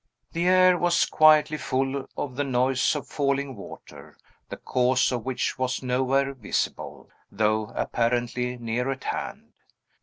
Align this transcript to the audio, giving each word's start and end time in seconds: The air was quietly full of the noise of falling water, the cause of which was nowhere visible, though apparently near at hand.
The 0.31 0.47
air 0.47 0.79
was 0.79 1.05
quietly 1.05 1.57
full 1.57 2.07
of 2.17 2.35
the 2.35 2.43
noise 2.43 2.95
of 2.95 3.05
falling 3.07 3.55
water, 3.55 4.17
the 4.49 4.57
cause 4.57 5.11
of 5.11 5.25
which 5.25 5.59
was 5.59 5.83
nowhere 5.83 6.33
visible, 6.33 7.11
though 7.31 7.67
apparently 7.75 8.57
near 8.57 8.89
at 8.89 9.03
hand. 9.03 9.53